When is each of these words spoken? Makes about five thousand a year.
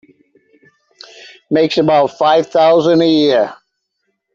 Makes 1.51 1.77
about 1.77 2.17
five 2.17 2.47
thousand 2.47 3.03
a 3.03 3.07
year. 3.07 3.55